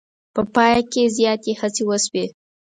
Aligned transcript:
په 0.33 0.41
پای 0.53 0.77
کې 0.91 1.03
زیاتې 1.17 1.51
هڅې 1.59 1.83
وشوې. 1.85 2.25